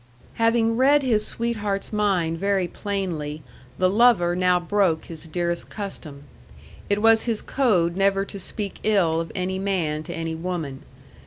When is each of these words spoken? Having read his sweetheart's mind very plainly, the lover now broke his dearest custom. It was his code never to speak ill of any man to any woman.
Having 0.41 0.77
read 0.77 1.03
his 1.03 1.27
sweetheart's 1.27 1.93
mind 1.93 2.39
very 2.39 2.67
plainly, 2.67 3.43
the 3.77 3.87
lover 3.87 4.35
now 4.35 4.59
broke 4.59 5.05
his 5.05 5.27
dearest 5.27 5.69
custom. 5.69 6.23
It 6.89 7.03
was 7.03 7.25
his 7.25 7.43
code 7.43 7.95
never 7.95 8.25
to 8.25 8.39
speak 8.39 8.79
ill 8.81 9.21
of 9.21 9.31
any 9.35 9.59
man 9.59 10.01
to 10.01 10.11
any 10.15 10.33
woman. 10.33 10.81